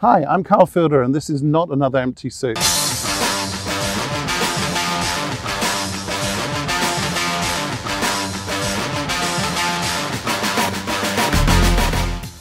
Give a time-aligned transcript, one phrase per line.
[0.00, 2.56] Hi, I'm Karl Feilder, and this is not another empty suit.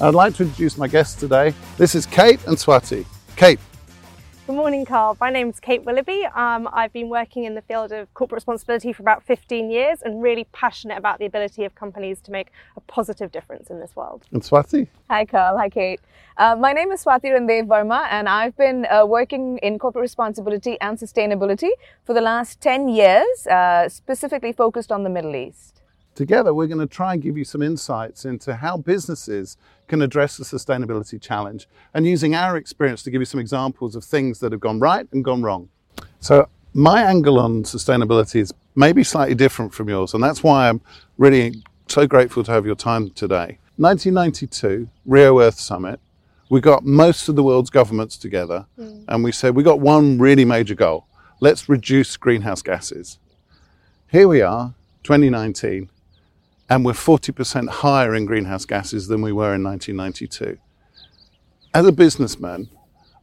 [0.02, 1.54] I'd like to introduce my guests today.
[1.78, 3.06] This is Kate and Swati.
[3.36, 3.60] Kate,
[4.50, 5.16] Good morning, Karl.
[5.22, 6.26] My name is Kate Willoughby.
[6.34, 10.24] Um, I've been working in the field of corporate responsibility for about 15 years and
[10.24, 14.26] really passionate about the ability of companies to make a positive difference in this world.
[14.32, 14.88] and Swati.
[15.08, 15.56] Hi, Karl.
[15.56, 16.02] Hi, Kate.
[16.36, 20.82] Uh, my name is Swati Randev Verma, and I've been uh, working in corporate responsibility
[20.82, 21.70] and sustainability
[22.04, 25.79] for the last 10 years, uh, specifically focused on the Middle East.
[26.16, 30.38] Together, we're going to try and give you some insights into how businesses can address
[30.38, 34.52] the sustainability challenge and using our experience to give you some examples of things that
[34.52, 35.70] have gone right and gone wrong.
[36.20, 40.82] So, my angle on sustainability is maybe slightly different from yours, and that's why I'm
[41.18, 43.58] really so grateful to have your time today.
[43.78, 46.00] 1992, Rio Earth Summit,
[46.50, 49.04] we got most of the world's governments together mm.
[49.08, 51.06] and we said we got one really major goal
[51.40, 53.20] let's reduce greenhouse gases.
[54.12, 55.90] Here we are, 2019,
[56.70, 60.58] and we're 40% higher in greenhouse gases than we were in 1992.
[61.74, 62.70] As a businessman,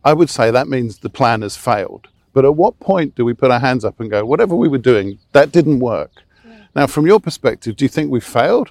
[0.05, 2.09] I would say that means the plan has failed.
[2.33, 4.79] But at what point do we put our hands up and go, whatever we were
[4.79, 6.11] doing, that didn't work?
[6.75, 8.71] Now, from your perspective, do you think we failed?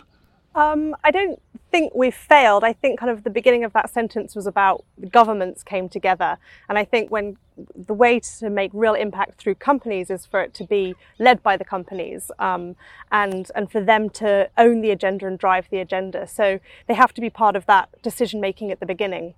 [0.54, 1.42] Um, I don't
[1.76, 2.64] think we've failed.
[2.64, 6.38] I think kind of the beginning of that sentence was about the governments came together.
[6.70, 7.36] And I think when
[7.76, 11.58] the way to make real impact through companies is for it to be led by
[11.58, 12.78] the companies um,
[13.12, 16.26] and, and for them to own the agenda and drive the agenda.
[16.28, 19.34] So they have to be part of that decision making at the beginning.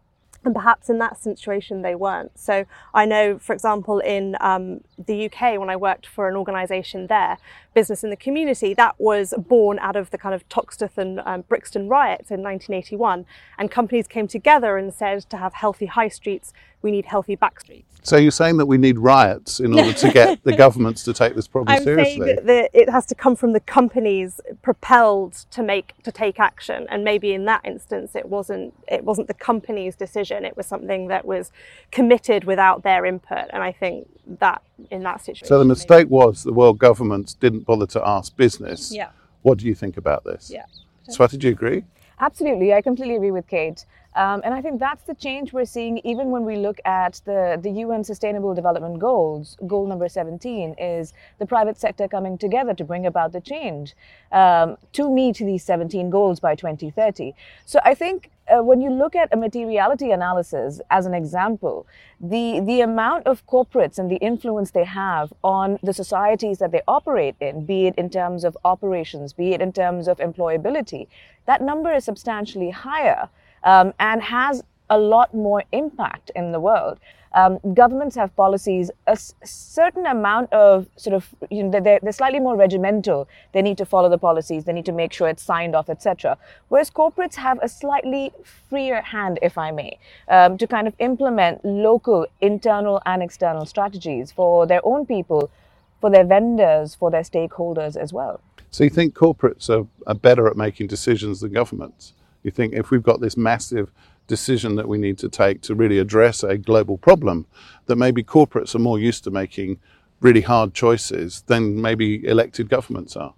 [0.46, 2.38] And perhaps in that situation they weren't.
[2.38, 7.08] So I know, for example, in um, the UK, when I worked for an organisation
[7.08, 7.40] there,
[7.78, 11.42] Business in the Community, that was born out of the kind of Toxteth and um,
[11.42, 13.24] Brixton riots in 1981.
[13.60, 17.60] And companies came together and said to have healthy high streets, we need healthy back
[17.60, 18.00] streets.
[18.02, 21.36] So you're saying that we need riots in order to get the governments to take
[21.36, 22.26] this problem I'm seriously?
[22.26, 26.40] saying that the, it has to come from the companies propelled to make to take
[26.40, 30.46] action, and maybe in that instance, it wasn't it wasn't the company's decision.
[30.46, 31.52] It was something that was
[31.92, 34.08] committed without their input, and I think
[34.40, 35.48] that in that situation.
[35.48, 38.92] so the maybe- mistake was the world governments didn't bother to ask business.
[38.94, 39.10] Yeah.
[39.42, 40.52] What do you think about this?
[40.54, 40.66] Yeah.
[41.10, 41.84] Swati, do you agree?
[42.20, 43.86] Absolutely, I completely agree with Kate.
[44.18, 47.60] Um, and I think that's the change we're seeing even when we look at the,
[47.62, 49.58] the UN Sustainable Development Goals.
[49.68, 53.96] Goal number 17 is the private sector coming together to bring about the change
[54.32, 57.36] um, to meet these 17 goals by 2030.
[57.68, 61.86] So I think uh, when you look at a materiality analysis as an example,
[62.20, 66.82] the, the amount of corporates and the influence they have on the societies that they
[66.88, 71.08] operate in, be it in terms of operations, be it in terms of employability,
[71.46, 73.30] that number is substantially higher
[73.68, 76.98] um, and has a lot more impact in the world.
[77.34, 82.14] Um, governments have policies, a s- certain amount of sort of, you know, they're, they're
[82.14, 83.28] slightly more regimental.
[83.52, 86.38] They need to follow the policies, they need to make sure it's signed off, etc.
[86.70, 88.32] Whereas corporates have a slightly
[88.70, 90.00] freer hand, if I may,
[90.30, 95.52] um, to kind of implement local, internal, and external strategies for their own people,
[96.00, 98.40] for their vendors, for their stakeholders as well.
[98.72, 102.14] So you think corporates are, are better at making decisions than governments?
[102.48, 103.92] You think if we've got this massive
[104.26, 107.46] decision that we need to take to really address a global problem,
[107.88, 109.80] that maybe corporates are more used to making
[110.22, 113.34] really hard choices than maybe elected governments are?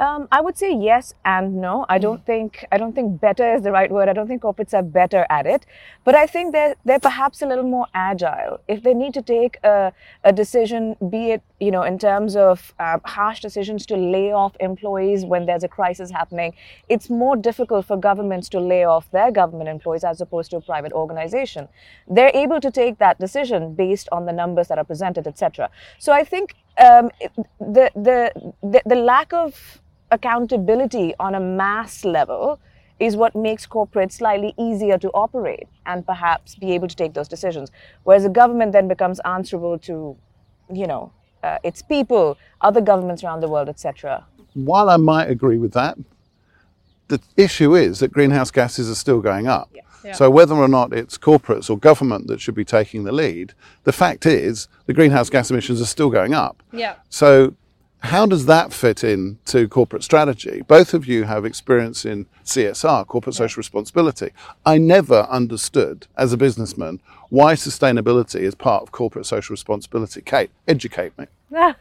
[0.00, 1.84] Um, I would say yes and no.
[1.90, 4.08] I don't think I don't think better is the right word.
[4.08, 5.66] I don't think corporates are better at it,
[6.04, 8.60] but I think they're they're perhaps a little more agile.
[8.66, 9.92] If they need to take a,
[10.24, 14.56] a decision, be it you know in terms of uh, harsh decisions to lay off
[14.58, 16.54] employees when there's a crisis happening,
[16.88, 20.62] it's more difficult for governments to lay off their government employees as opposed to a
[20.62, 21.68] private organization.
[22.08, 25.68] They're able to take that decision based on the numbers that are presented, etc.
[25.98, 27.10] So I think um,
[27.60, 32.58] the, the the the lack of accountability on a mass level
[32.98, 37.28] is what makes corporates slightly easier to operate and perhaps be able to take those
[37.28, 37.70] decisions.
[38.04, 40.16] Whereas the government then becomes answerable to,
[40.72, 41.12] you know,
[41.42, 44.26] uh, its people, other governments around the world, etc.
[44.52, 45.96] While I might agree with that,
[47.08, 49.70] the issue is that greenhouse gases are still going up.
[50.04, 50.12] Yeah.
[50.12, 53.52] So whether or not it's corporates or government that should be taking the lead,
[53.84, 56.62] the fact is the greenhouse gas emissions are still going up.
[56.72, 56.96] Yeah.
[57.10, 57.54] So
[58.02, 60.62] how does that fit in to corporate strategy?
[60.66, 64.30] Both of you have experience in CSR, corporate social responsibility.
[64.64, 70.22] I never understood as a businessman why sustainability is part of corporate social responsibility.
[70.22, 71.26] Kate, educate me.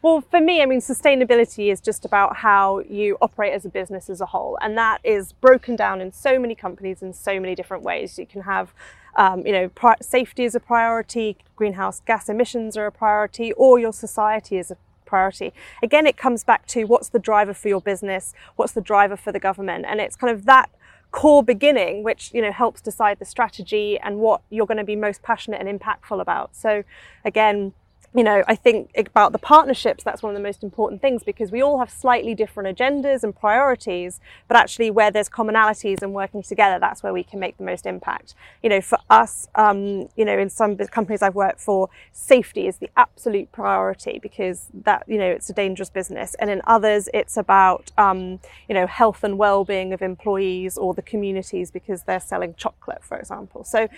[0.00, 4.08] Well, for me, I mean, sustainability is just about how you operate as a business
[4.08, 7.56] as a whole, and that is broken down in so many companies in so many
[7.56, 8.16] different ways.
[8.16, 8.72] You can have
[9.16, 13.80] um, you know, pri- safety is a priority, greenhouse gas emissions are a priority, or
[13.80, 14.76] your society is a
[15.08, 15.52] priority.
[15.82, 19.32] Again, it comes back to what's the driver for your business, what's the driver for
[19.32, 20.70] the government, and it's kind of that
[21.10, 24.94] core beginning which you know helps decide the strategy and what you're going to be
[24.94, 26.54] most passionate and impactful about.
[26.54, 26.84] So,
[27.24, 27.72] again
[28.14, 31.52] you know, I think about the partnerships, that's one of the most important things because
[31.52, 34.18] we all have slightly different agendas and priorities,
[34.48, 37.84] but actually, where there's commonalities and working together, that's where we can make the most
[37.84, 38.34] impact.
[38.62, 42.78] You know, for us, um, you know, in some companies I've worked for, safety is
[42.78, 46.34] the absolute priority because that, you know, it's a dangerous business.
[46.36, 50.94] And in others, it's about, um, you know, health and well being of employees or
[50.94, 53.64] the communities because they're selling chocolate, for example.
[53.64, 53.88] So,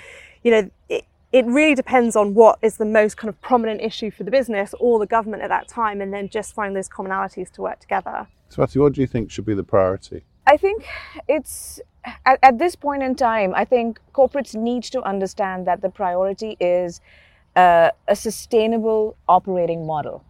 [0.43, 4.11] you know, it, it really depends on what is the most kind of prominent issue
[4.11, 7.50] for the business or the government at that time, and then just find those commonalities
[7.53, 8.27] to work together.
[8.50, 10.25] Swati, what do you think should be the priority?
[10.47, 10.85] I think
[11.29, 11.81] it's
[12.27, 16.56] at, at this point in time, I think corporates need to understand that the priority
[16.59, 17.00] is
[17.55, 20.25] uh, a sustainable operating model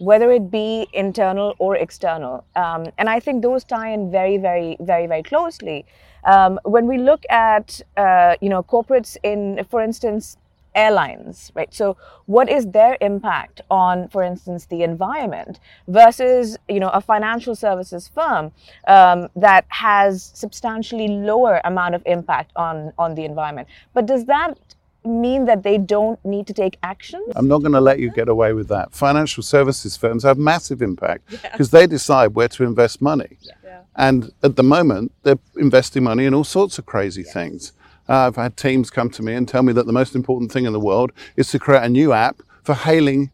[0.00, 2.42] whether it be internal or external.
[2.56, 5.84] Um, and I think those tie in very, very, very, very closely.
[6.24, 10.38] Um, when we look at, uh, you know, corporates in, for instance,
[10.74, 11.72] airlines, right?
[11.72, 11.96] So,
[12.26, 18.08] what is their impact on, for instance, the environment versus, you know, a financial services
[18.08, 18.52] firm
[18.86, 23.68] um, that has substantially lower amount of impact on on the environment?
[23.94, 24.58] But does that
[25.04, 27.24] mean that they don't need to take action?
[27.34, 28.92] I'm not going to let you get away with that.
[28.92, 31.80] Financial services firms have massive impact because yeah.
[31.80, 33.38] they decide where to invest money.
[33.40, 33.80] Yeah.
[33.96, 37.72] And at the moment, they're investing money in all sorts of crazy things.
[38.10, 40.64] Uh, I've had teams come to me and tell me that the most important thing
[40.64, 43.30] in the world is to create a new app for hailing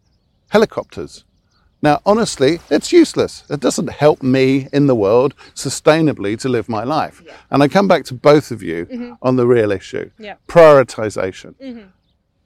[0.51, 1.25] helicopters.
[1.81, 3.45] Now, honestly, it's useless.
[3.49, 7.23] It doesn't help me in the world sustainably to live my life.
[7.25, 7.33] Yeah.
[7.51, 9.13] And I come back to both of you mm-hmm.
[9.23, 10.35] on the real issue yeah.
[10.47, 11.55] prioritization.
[11.55, 11.89] Mm-hmm.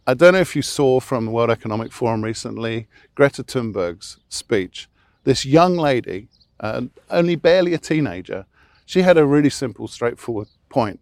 [0.06, 2.86] I don't know if you saw from the World Economic Forum recently
[3.16, 4.88] Greta Thunberg's speech.
[5.24, 6.28] This young lady,
[6.60, 8.46] uh, only barely a teenager,
[8.86, 11.00] she had a really simple, straightforward point.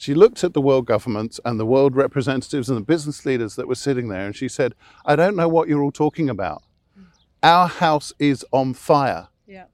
[0.00, 3.68] She looked at the world governments and the world representatives and the business leaders that
[3.68, 4.74] were sitting there and she said,
[5.04, 6.62] I don't know what you're all talking about
[7.42, 9.28] our house is on fire.
[9.46, 9.64] Yeah.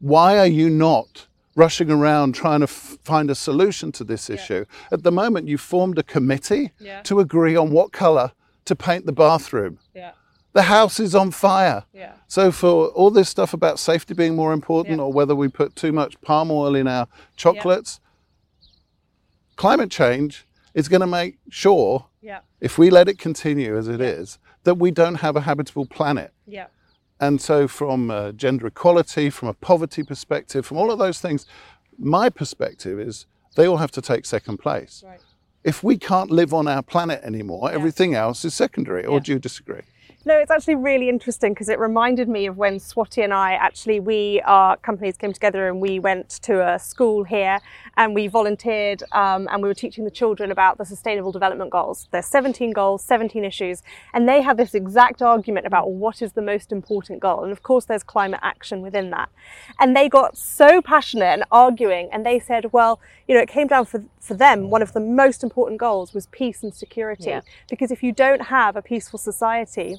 [0.00, 4.64] Why are you not rushing around trying to f- find a solution to this issue?
[4.68, 4.88] Yeah.
[4.92, 7.02] At the moment, you formed a committee yeah.
[7.02, 8.32] to agree on what colour
[8.64, 9.78] to paint the bathroom.
[9.94, 10.12] Yeah.
[10.52, 11.84] The house is on fire.
[11.94, 12.12] Yeah.
[12.28, 15.92] So, for all this stuff about safety being more important or whether we put too
[15.92, 18.00] much palm oil in our chocolates,
[19.56, 22.06] climate change is going to make sure,
[22.60, 26.32] if we let it continue as it is, that we don't have a habitable planet.
[26.46, 26.66] Yeah.
[27.20, 31.46] And so, from uh, gender equality, from a poverty perspective, from all of those things,
[31.98, 35.04] my perspective is they all have to take second place.
[35.06, 35.20] Right.
[35.62, 37.76] If we can't live on our planet anymore, yeah.
[37.76, 39.04] everything else is secondary.
[39.04, 39.82] Or do you disagree?
[40.24, 43.98] No, it's actually really interesting because it reminded me of when Swati and I actually,
[43.98, 47.58] we, our companies came together and we went to a school here
[47.96, 52.06] and we volunteered um, and we were teaching the children about the Sustainable Development Goals.
[52.12, 53.82] There's 17 goals, 17 issues,
[54.14, 57.42] and they had this exact argument about what is the most important goal.
[57.42, 59.28] And of course, there's climate action within that.
[59.80, 63.66] And they got so passionate and arguing, and they said, well, you know, it came
[63.66, 67.30] down for, for them, one of the most important goals was peace and security.
[67.30, 67.40] Yeah.
[67.68, 69.96] Because if you don't have a peaceful society,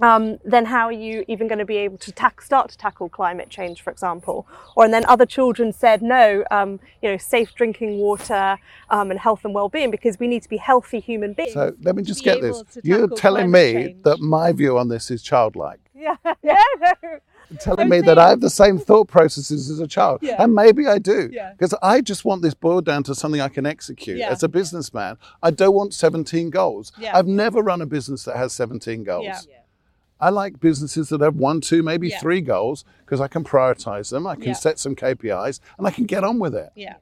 [0.00, 3.08] um, then how are you even going to be able to ta- start to tackle
[3.08, 4.46] climate change, for example?
[4.76, 8.58] Or and then other children said no, um, you know, safe drinking water
[8.90, 11.52] um, and health and well-being because we need to be healthy human beings.
[11.52, 14.02] So let me just get this: you're telling me change.
[14.04, 15.80] that my view on this is childlike.
[16.00, 16.56] Yeah, yeah.
[17.58, 20.20] telling me that I have the same thought processes as a child.
[20.22, 20.42] Yeah.
[20.42, 21.28] And maybe I do.
[21.28, 21.88] Because yeah.
[21.88, 24.18] I just want this boiled down to something I can execute.
[24.18, 24.30] Yeah.
[24.30, 26.92] As a businessman, I don't want 17 goals.
[27.12, 29.46] I've never run a business that has 17 goals.
[30.20, 32.18] I like businesses that have one, two, maybe yeah.
[32.20, 34.52] three goals because I can prioritize them, I can yeah.
[34.52, 36.70] set some KPIs, and I can get on with it.
[36.74, 36.96] Yeah.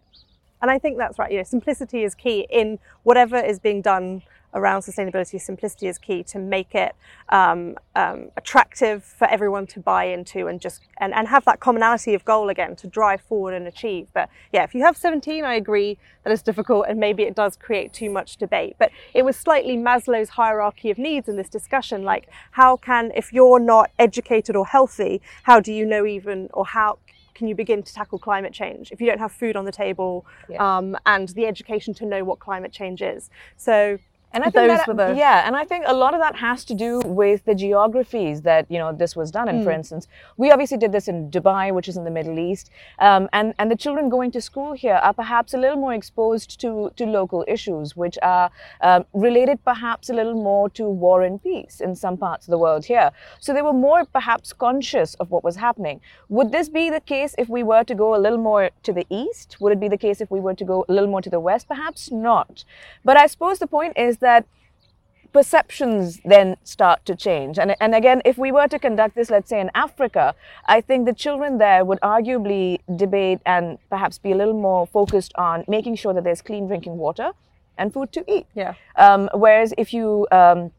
[0.61, 1.31] And I think that's right.
[1.31, 4.23] You know, simplicity is key in whatever is being done
[4.55, 6.95] around sustainability, simplicity is key to make it
[7.29, 12.15] um, um, attractive for everyone to buy into and just and, and have that commonality
[12.15, 14.09] of goal again to drive forward and achieve.
[14.13, 17.57] But yeah, if you have 17, I agree that it's difficult and maybe it does
[17.57, 18.77] create too much debate.
[18.79, 22.03] But it was slightly Maslow's hierarchy of needs in this discussion.
[22.03, 26.67] Like, how can, if you're not educated or healthy, how do you know even or
[26.67, 26.99] how
[27.39, 30.27] can you begin to tackle climate change if you don't have food on the table
[30.49, 30.59] yeah.
[30.79, 33.31] um, and the education to know what climate change is?
[33.57, 33.99] So
[34.35, 36.75] And I think that, the- yeah, and I think a lot of that has to
[36.75, 39.57] do with the geographies that you know this was done in.
[39.65, 40.07] For instance,
[40.37, 43.71] we obviously did this in Dubai, which is in the Middle East, um, and and
[43.71, 47.43] the children going to school here are perhaps a little more exposed to to local
[47.49, 48.51] issues, which are
[48.83, 52.59] um, related perhaps a little more to war and peace in some parts of the
[52.59, 53.11] world here.
[53.41, 56.01] So they were more perhaps conscious of what was happening.
[56.29, 59.07] Would this be the case if we were to go a little more to the
[59.09, 59.57] east?
[59.61, 61.41] Would it be the case if we were to go a little more to the
[61.41, 61.67] west?
[61.67, 62.65] Perhaps not.
[63.05, 64.47] But I suppose the point is that
[65.33, 67.59] perceptions then start to change.
[67.59, 70.35] And, and again, if we were to conduct this, let's say in Africa,
[70.67, 75.33] I think the children there would arguably debate and perhaps be a little more focused
[75.37, 77.33] on making sure that there's clean drinking water
[77.77, 78.47] and food to eat.
[78.55, 78.75] Yeah.
[78.97, 80.73] Um, whereas if you um,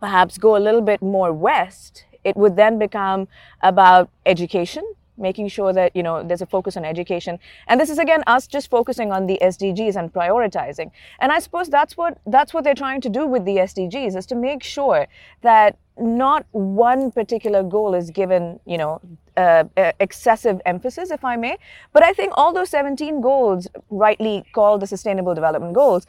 [0.00, 3.28] perhaps go a little bit more west, it would then become
[3.62, 4.84] about education
[5.16, 7.38] making sure that you know there's a focus on education.
[7.68, 10.90] And this is again us just focusing on the sdgs and prioritizing.
[11.20, 14.26] And i suppose that's what that's what they're trying to do with the sdgs is
[14.26, 15.06] to make sure
[15.42, 19.00] that not one particular goal is given you know
[19.36, 21.56] uh, uh, excessive emphasis if i may.
[21.92, 26.06] But i think all those 17 goals rightly called the sustainable development goals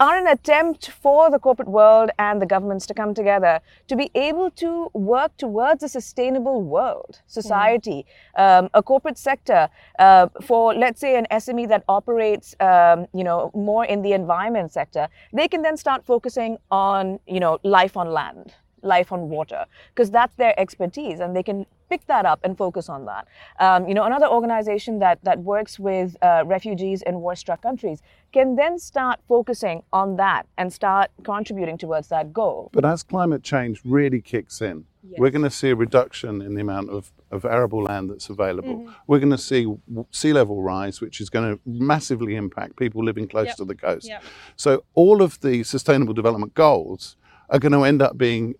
[0.00, 4.10] are an attempt for the corporate world and the governments to come together to be
[4.14, 9.68] able to work towards a sustainable world, society, um, a corporate sector.
[9.98, 14.72] Uh, for let's say an SME that operates, um, you know, more in the environment
[14.72, 19.64] sector, they can then start focusing on, you know, life on land, life on water,
[19.94, 23.26] because that's their expertise, and they can pick that up and focus on that.
[23.60, 28.56] Um, you know, another organization that that works with uh, refugees in war-struck countries can
[28.56, 32.68] then start focusing on that and start contributing towards that goal.
[32.72, 34.84] But as climate change really kicks in,
[35.16, 38.90] we're going to see a reduction in the amount of, of arable land that's available.
[39.06, 39.66] We're going to see
[40.10, 43.56] sea level rise, which is going to massively impact people living close Yep.
[43.56, 44.06] to the coast.
[44.08, 44.22] Yep.
[44.56, 47.16] So, all of the sustainable development goals
[47.48, 48.56] are going to end up being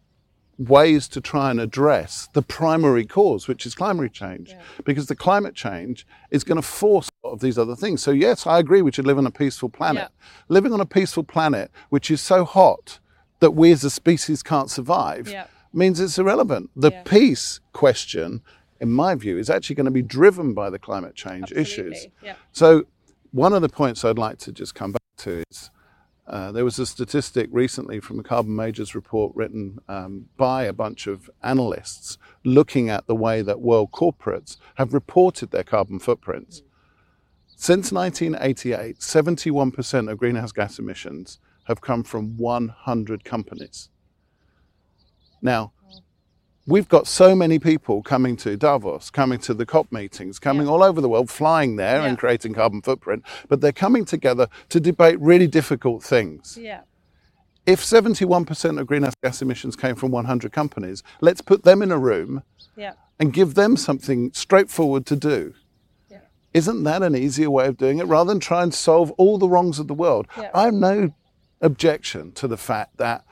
[0.59, 5.55] ways to try and address the primary cause, which is climate change, because the climate
[5.55, 8.03] change is going to force a lot of these other things.
[8.03, 10.09] So, yes, I agree we should live on a peaceful planet.
[10.49, 12.99] Living on a peaceful planet, which is so hot
[13.41, 15.47] that we as a species can't survive, Yeah.
[15.73, 16.71] means it's irrelevant.
[16.75, 17.03] The Yeah.
[17.05, 18.43] peace question,
[18.81, 21.93] in my view, is actually going to be driven by the climate change issues.
[21.95, 22.35] Absolutely, yeah.
[22.53, 22.85] So,
[23.31, 25.71] one of the points I'd like to just come back to is
[26.29, 30.75] uh, there was a statistic recently from a Carbon Majors report written um, by a
[30.75, 36.63] bunch of analysts looking at the way that world corporates have reported their carbon footprints.
[37.57, 43.89] Since 1988, 71% of greenhouse gas emissions have come from 100 companies.
[45.41, 45.73] Now,
[46.69, 50.83] we've got so many people coming to Davos, coming to the COP meetings, coming all
[50.85, 55.19] over the world, flying there and creating carbon footprint, but they're coming together to debate
[55.19, 56.59] really difficult things.
[56.61, 56.83] Yeah.
[57.65, 61.99] If 71% of greenhouse gas emissions came from 100 companies, let's put them in a
[61.99, 62.43] room
[62.77, 62.93] Yeah.
[63.19, 65.55] and give them something straightforward to do.
[66.11, 66.19] Yeah.
[66.53, 69.49] Isn't that an easier way of doing it rather than try and solve all the
[69.49, 70.27] wrongs of the world?
[70.37, 70.51] Yeah.
[70.55, 71.15] I have no
[71.63, 73.25] objection to the fact that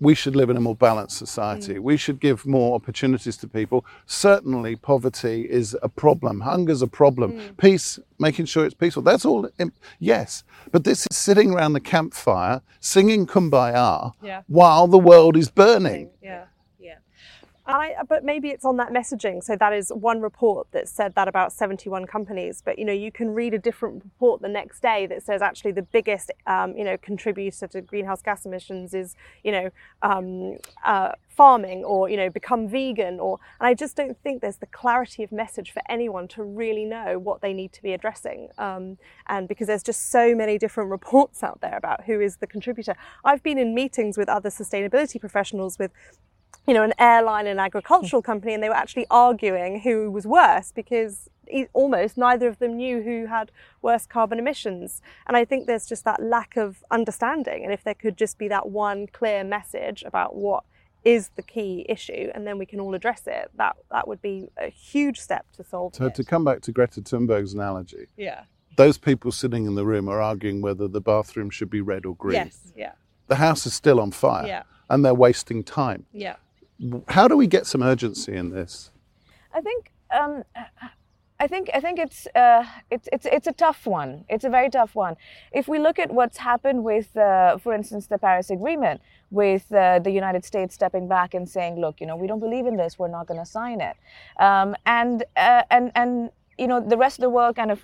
[0.00, 1.74] we should live in a more balanced society.
[1.74, 1.80] Mm.
[1.80, 3.84] We should give more opportunities to people.
[4.06, 6.40] Certainly, poverty is a problem.
[6.40, 7.32] Hunger's a problem.
[7.32, 7.56] Mm.
[7.58, 9.02] Peace, making sure it's peaceful.
[9.02, 9.48] That's all.
[9.98, 10.42] Yes,
[10.72, 14.42] but this is sitting around the campfire singing "Kumbaya" Yeah.
[14.48, 16.10] while the world is burning.
[16.22, 16.44] Yeah.
[17.74, 19.42] I, but maybe it's on that messaging.
[19.42, 22.62] So that is one report that said that about 71 companies.
[22.64, 25.72] But you know, you can read a different report the next day that says actually
[25.72, 29.70] the biggest, um, you know, contributor to greenhouse gas emissions is, you know,
[30.02, 33.20] um, uh, farming or you know, become vegan.
[33.20, 36.84] Or and I just don't think there's the clarity of message for anyone to really
[36.84, 38.48] know what they need to be addressing.
[38.58, 42.46] Um, and because there's just so many different reports out there about who is the
[42.46, 42.94] contributor.
[43.24, 45.92] I've been in meetings with other sustainability professionals with
[46.70, 48.26] you know, an airline and agricultural hmm.
[48.26, 52.76] company, and they were actually arguing who was worse because e- almost neither of them
[52.76, 53.50] knew who had
[53.82, 55.02] worse carbon emissions.
[55.26, 57.64] And I think there's just that lack of understanding.
[57.64, 60.62] And if there could just be that one clear message about what
[61.02, 64.46] is the key issue, and then we can all address it, that that would be
[64.56, 66.14] a huge step to solve So, it.
[66.14, 68.42] to come back to Greta Thunberg's analogy, yeah.
[68.76, 72.14] those people sitting in the room are arguing whether the bathroom should be red or
[72.14, 72.34] green.
[72.34, 72.72] Yes.
[72.76, 72.92] Yeah.
[73.26, 74.62] The house is still on fire Yeah.
[74.88, 76.06] and they're wasting time.
[76.12, 76.36] Yeah.
[77.08, 78.90] How do we get some urgency in this?
[79.52, 80.44] I think um,
[81.40, 84.24] I think I think it's uh, it's it's it's a tough one.
[84.28, 85.16] It's a very tough one.
[85.52, 90.00] If we look at what's happened with, uh, for instance, the Paris Agreement, with uh,
[90.00, 92.98] the United States stepping back and saying, "Look, you know, we don't believe in this.
[92.98, 93.96] We're not going to sign it,"
[94.38, 97.82] um, and uh, and and you know, the rest of the world kind of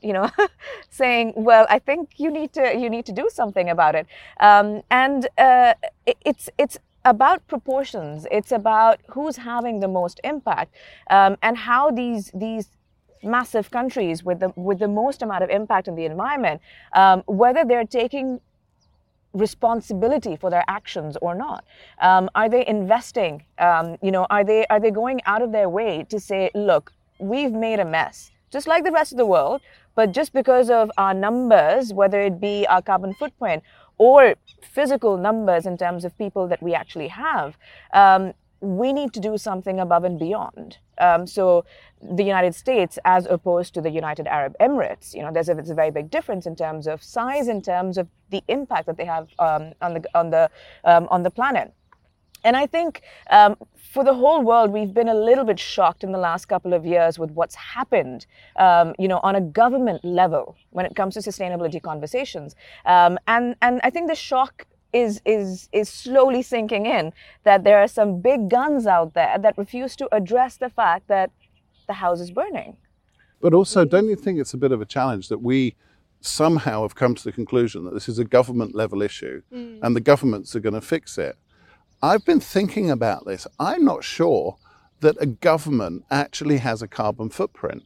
[0.00, 0.30] you know,
[0.90, 4.06] saying, "Well, I think you need to you need to do something about it."
[4.40, 5.74] Um, and uh,
[6.06, 8.26] it, it's it's about proportions.
[8.30, 10.74] It's about who's having the most impact
[11.10, 12.68] um, and how these these
[13.22, 16.60] massive countries with the with the most amount of impact on the environment,
[16.92, 18.40] um, whether they're taking
[19.34, 21.64] responsibility for their actions or not.
[22.00, 23.44] Um, are they investing?
[23.58, 26.92] Um, you know, are they are they going out of their way to say, look,
[27.18, 29.60] we've made a mess, just like the rest of the world,
[29.94, 33.62] but just because of our numbers, whether it be our carbon footprint
[33.98, 37.56] or physical numbers in terms of people that we actually have,
[37.92, 40.78] um, we need to do something above and beyond.
[40.98, 41.64] Um, so
[42.02, 45.74] the United States, as opposed to the United Arab Emirates, you know, there's a, a
[45.74, 49.28] very big difference in terms of size, in terms of the impact that they have
[49.38, 50.50] um, on the on the
[50.84, 51.72] um, on the planet.
[52.44, 56.12] And I think um, for the whole world, we've been a little bit shocked in
[56.12, 58.26] the last couple of years with what's happened,
[58.56, 62.54] um, you know, on a government level when it comes to sustainability conversations.
[62.84, 67.12] Um, and and I think the shock is is is slowly sinking in
[67.44, 71.30] that there are some big guns out there that refuse to address the fact that
[71.86, 72.76] the house is burning.
[73.40, 75.76] But also, don't you think it's a bit of a challenge that we
[76.20, 79.78] somehow have come to the conclusion that this is a government level issue mm.
[79.82, 81.36] and the governments are going to fix it?
[82.02, 83.46] I've been thinking about this.
[83.58, 84.56] I'm not sure
[85.00, 87.82] that a government actually has a carbon footprint.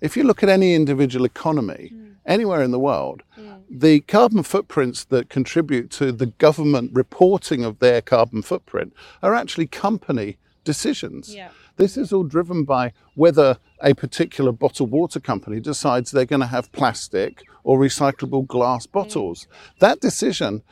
[0.00, 2.14] If you look at any individual economy mm.
[2.26, 3.62] anywhere in the world, mm.
[3.68, 9.66] the carbon footprints that contribute to the government reporting of their carbon footprint are actually
[9.66, 11.34] company decisions.
[11.34, 11.50] Yeah.
[11.76, 16.46] This is all driven by whether a particular bottled water company decides they're going to
[16.46, 19.44] have plastic or recyclable glass bottles.
[19.44, 19.78] Mm.
[19.80, 20.62] That decision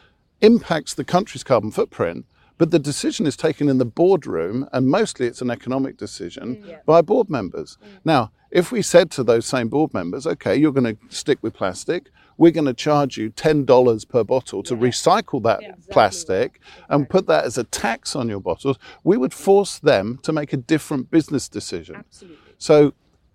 [0.41, 2.27] impacts the country's carbon footprint,
[2.59, 6.69] but the decision is taken in the boardroom, and mostly it's an economic decision mm.
[6.69, 6.79] yeah.
[6.87, 7.79] by board members.
[7.83, 7.89] Mm.
[8.05, 11.55] Now, if we said to those same board members, okay, you're going to stick with
[11.55, 14.81] plastic, we're going to charge you $10 per bottle to yeah.
[14.81, 15.93] recycle that yeah, exactly.
[15.93, 20.33] plastic and put that as a tax on your bottles, we would force them to
[20.33, 21.97] make a different business decision.
[21.97, 22.39] Absolutely.
[22.59, 22.93] So,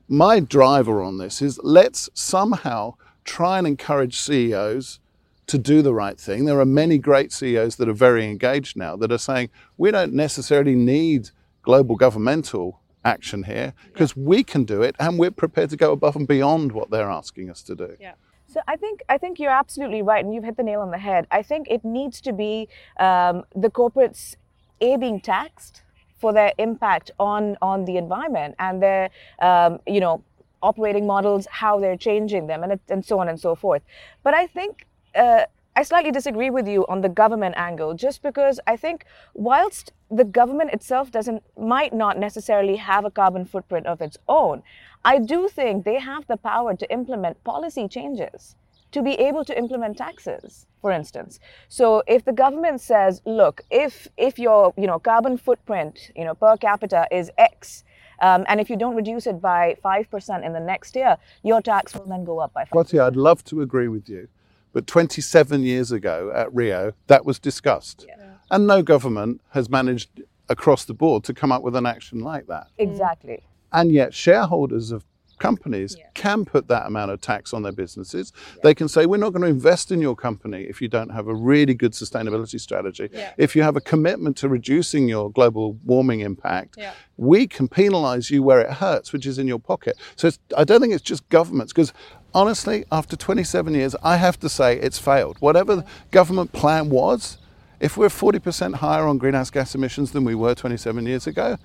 [0.09, 2.95] my driver on this is let's somehow
[3.25, 4.99] try and encourage CEOs
[5.47, 6.45] to do the right thing.
[6.45, 10.13] There are many great CEOs that are very engaged now that are saying we don't
[10.13, 11.29] necessarily need
[11.61, 14.23] global governmental action here because yeah.
[14.23, 17.49] we can do it and we're prepared to go above and beyond what they're asking
[17.49, 17.95] us to do.
[17.99, 18.13] Yeah.
[18.47, 20.97] So I think I think you're absolutely right, and you've hit the nail on the
[20.97, 21.27] head.
[21.31, 24.35] I think it needs to be um, the corporates
[24.79, 25.83] a being taxed
[26.17, 30.23] for their impact on on the environment and their um, you know
[30.63, 33.81] operating models, how they're changing them, and it, and so on and so forth.
[34.23, 34.86] But I think.
[35.17, 39.93] Uh, I slightly disagree with you on the government angle, just because I think whilst
[40.09, 44.63] the government itself doesn't might not necessarily have a carbon footprint of its own,
[45.05, 48.55] I do think they have the power to implement policy changes
[48.91, 54.07] to be able to implement taxes for instance so if the government says look if
[54.15, 57.83] if your you know carbon footprint you know per capita is x
[58.19, 61.93] um, and if you don't reduce it by 5% in the next year, your tax
[61.93, 62.69] will then go up by 5%.
[62.69, 64.27] Swati, I'd love to agree with you.
[64.73, 68.05] But 27 years ago at Rio, that was discussed.
[68.07, 68.15] Yeah.
[68.51, 72.47] And no government has managed across the board to come up with an action like
[72.47, 72.67] that.
[72.79, 72.91] Mm.
[72.91, 73.43] Exactly.
[73.73, 75.03] And yet, shareholders of
[75.39, 76.05] companies yeah.
[76.13, 78.33] can put that amount of tax on their businesses.
[78.35, 78.59] Yeah.
[78.63, 81.27] They can say, We're not going to invest in your company if you don't have
[81.27, 83.09] a really good sustainability strategy.
[83.11, 83.33] Yeah.
[83.37, 86.77] If you have a commitment to reducing your global warming impact,
[87.17, 89.97] we can penalize you where it hurts, which is in your pocket.
[90.15, 91.93] So I don't think it's just governments, because
[92.37, 95.37] honestly, after 27 years, I have to say it's failed.
[95.39, 97.39] Whatever the government plan was,
[97.79, 101.57] if we're 40% higher on greenhouse gas emissions than we were 27 years ago,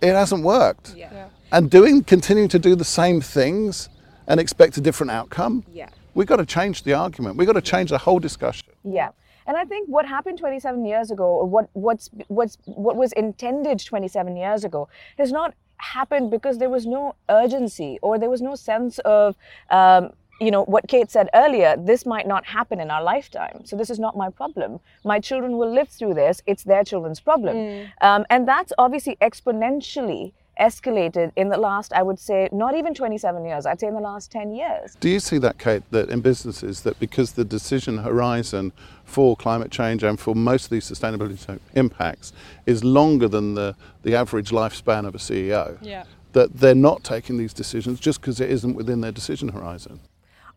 [0.00, 0.94] it hasn't worked.
[0.96, 1.28] Yeah.
[1.52, 3.90] And doing continuing to do the same things
[4.26, 5.88] and expect a different outcome yeah.
[6.14, 7.36] we've got to change the argument.
[7.36, 8.68] We've got to change the whole discussion.
[8.84, 9.10] Yeah.
[9.46, 13.78] And I think what happened 27 years ago, or what what's what's what was intended
[13.78, 18.54] 27 years ago, has not happened because there was no urgency or there was no
[18.54, 19.36] sense of
[19.70, 20.10] um,
[20.40, 23.64] you know what kate said earlier this might not happen in our lifetime.
[23.64, 24.80] So this is not my problem.
[25.04, 26.42] My children will live through this.
[26.46, 27.56] It's their children's problem.
[27.56, 27.88] Mm.
[28.00, 33.44] um, and that's obviously exponentially escalated in the last, I would say, not even 27
[33.44, 34.96] years, I'd say in the last 10 years.
[35.00, 38.72] Do you see that, Kate, that in businesses, that because the decision horizon
[39.04, 42.32] for climate change and for most of these sustainability impacts
[42.64, 46.04] is longer than the, the average lifespan of a CEO, yeah.
[46.32, 50.00] that they're not taking these decisions just because it isn't within their decision horizon?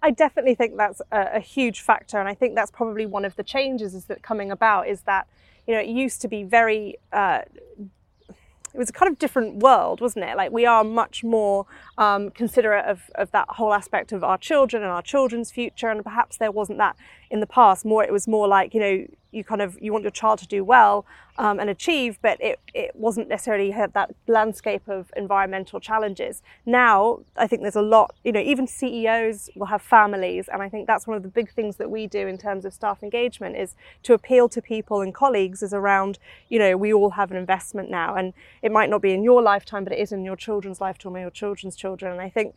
[0.01, 3.35] I definitely think that's a, a, huge factor, and I think that's probably one of
[3.35, 5.27] the changes is that coming about is that
[5.67, 7.41] you know it used to be very uh,
[8.73, 10.37] it was a kind of different world, wasn't it?
[10.37, 11.65] Like we are much more
[11.97, 16.03] um, considerate of, of that whole aspect of our children and our children's future, and
[16.03, 16.95] perhaps there wasn't that
[17.29, 17.85] in the past.
[17.85, 20.47] More, it was more like you know you kind of you want your child to
[20.47, 21.05] do well
[21.37, 26.41] um, and achieve, but it, it wasn't necessarily had that landscape of environmental challenges.
[26.65, 30.69] Now I think there's a lot, you know, even CEOs will have families, and I
[30.69, 33.55] think that's one of the big things that we do in terms of staff engagement
[33.55, 37.37] is to appeal to people and colleagues is around, you know, we all have an
[37.37, 40.35] investment now, and it might not be in your lifetime, but it is in your
[40.35, 42.55] children's lifetime or your children's children, and I think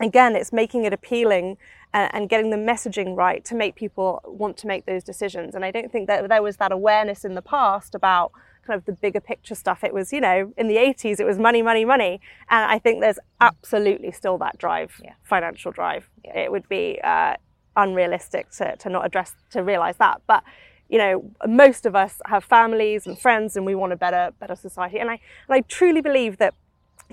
[0.00, 1.56] again, it's making it appealing
[1.94, 5.54] and, and, getting the messaging right to make people want to make those decisions.
[5.54, 8.32] And I don't think that there was that awareness in the past about
[8.66, 9.84] kind of the bigger picture stuff.
[9.84, 12.20] It was, you know, in the 80s, it was money, money, money.
[12.48, 15.14] And I think there's absolutely still that drive, yeah.
[15.22, 16.08] financial drive.
[16.24, 16.38] Yeah.
[16.38, 17.36] It would be uh,
[17.76, 20.22] unrealistic to, to not address, to realize that.
[20.26, 20.44] But
[20.88, 24.54] you know, most of us have families and friends, and we want a better, better
[24.54, 24.98] society.
[24.98, 25.14] And I,
[25.48, 26.52] and I truly believe that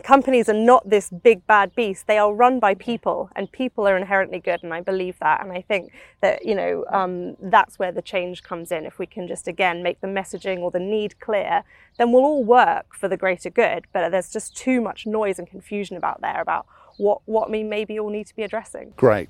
[0.03, 2.07] companies are not this big bad beast.
[2.07, 5.41] They are run by people, and people are inherently good, and I believe that.
[5.41, 8.85] And I think that you know um, that's where the change comes in.
[8.85, 11.63] If we can just again make the messaging or the need clear,
[11.97, 13.87] then we'll all work for the greater good.
[13.93, 16.65] But there's just too much noise and confusion about there about
[16.97, 18.93] what what we maybe all need to be addressing.
[18.97, 19.29] Great.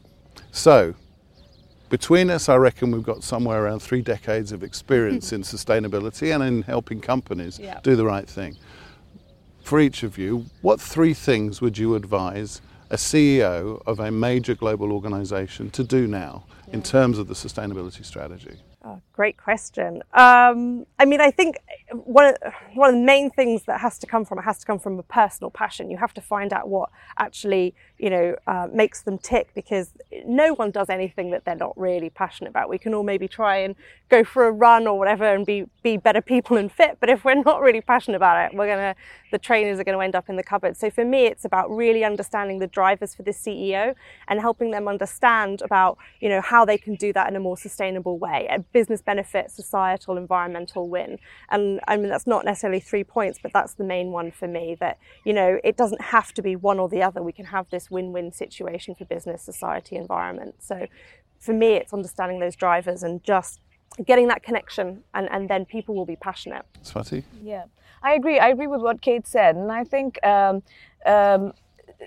[0.52, 0.96] So.
[1.90, 6.44] Between us, I reckon we've got somewhere around three decades of experience in sustainability and
[6.44, 7.80] in helping companies yeah.
[7.82, 8.56] do the right thing
[9.70, 14.56] for each of you, what three things would you advise a CEO of a major
[14.56, 16.74] global organization to do now yeah.
[16.74, 18.58] in terms of the sustainability strategy?
[18.84, 20.02] Oh, great question.
[20.14, 21.58] Um, I mean, I think
[21.92, 22.36] one of,
[22.74, 24.98] one of the main things that has to come from it has to come from
[24.98, 25.92] a personal passion.
[25.92, 29.92] You have to find out what actually you know uh, makes them tick because
[30.26, 32.70] no one does anything that they're not really passionate about.
[32.70, 33.76] We can all maybe try and
[34.08, 37.26] go for a run or whatever and be be better people and fit, but if
[37.26, 38.96] we're not really passionate about it, we're gonna
[39.32, 40.76] the trainers are going to end up in the cupboard.
[40.76, 43.94] So for me, it's about really understanding the drivers for the CEO
[44.28, 47.58] and helping them understand about you know how they can do that in a more
[47.58, 51.12] sustainable way, a business benefit, societal, environmental win.
[51.54, 54.66] And I mean that's not necessarily three points, but that's the main one for me.
[54.84, 54.96] That
[55.28, 57.20] you know it doesn't have to be one or the other.
[57.32, 60.54] We can have this win-win situation for business, society, environment.
[60.70, 60.76] So
[61.46, 63.54] for me, it's understanding those drivers and just
[64.06, 66.66] getting that connection and, and then people will be passionate.
[66.84, 67.24] Swati?
[67.54, 67.66] Yeah,
[68.04, 68.38] I agree.
[68.46, 69.56] I agree with what Kate said.
[69.56, 70.56] And I think um,
[71.06, 71.54] um,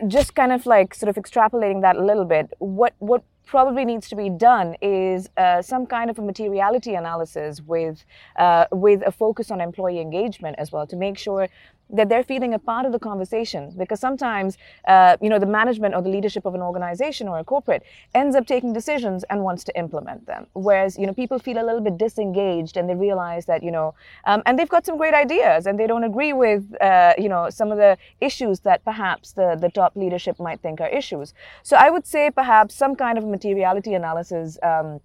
[0.07, 4.09] just kind of like sort of extrapolating that a little bit, what, what probably needs
[4.09, 8.05] to be done is uh, some kind of a materiality analysis with
[8.37, 11.49] uh, with a focus on employee engagement as well to make sure
[11.91, 13.73] that they're feeling a part of the conversation.
[13.77, 17.45] Because sometimes uh, you know the management or the leadership of an organization or a
[17.45, 17.83] corporate
[18.15, 20.47] ends up taking decisions and wants to implement them.
[20.55, 23.95] Whereas you know people feel a little bit disengaged and they realize that you know
[24.25, 27.51] um, and they've got some great ideas and they don't agree with uh, you know
[27.51, 31.35] some of the issues that perhaps the the top leadership might think are issues.
[31.63, 35.01] So i would say perhaps some kind of materiality analysis um,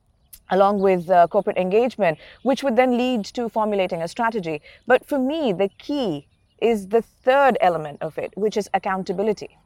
[0.50, 4.62] along with uh, corporate engagement, which would then lead to formulating a strategy.
[4.86, 6.28] But for me, the key
[6.60, 9.58] is the third element of it, which is accountability.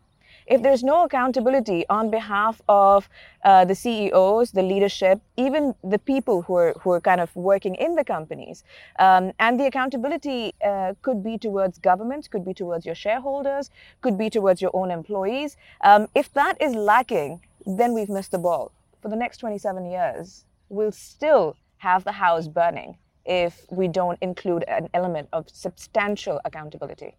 [0.47, 3.07] If there's no accountability on behalf of
[3.45, 7.75] uh, the CEOs, the leadership, even the people who are, who are kind of working
[7.75, 8.63] in the companies,
[8.99, 13.69] um, and the accountability uh, could be towards government, could be towards your shareholders,
[14.01, 15.57] could be towards your own employees.
[15.81, 18.71] Um, if that is lacking, then we've missed the ball.
[19.01, 24.63] For the next 27 years, we'll still have the house burning if we don't include
[24.67, 27.15] an element of substantial accountability.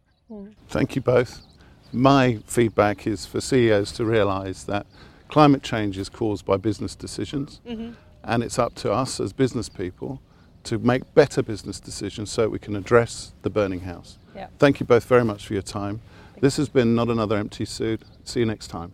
[0.68, 1.42] Thank you both.
[1.92, 4.86] My feedback is for CEOs to realize that
[5.28, 7.92] climate change is caused by business decisions, mm-hmm.
[8.24, 10.20] and it's up to us as business people
[10.64, 14.18] to make better business decisions so we can address the burning house.
[14.34, 14.46] Yeah.
[14.58, 16.00] Thank you both very much for your time.
[16.32, 18.02] Thank this has been Not Another Empty Suit.
[18.24, 18.92] See you next time.